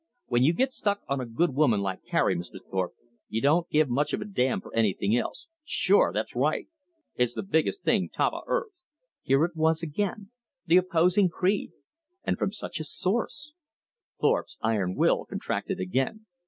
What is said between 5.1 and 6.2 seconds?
else. Sure!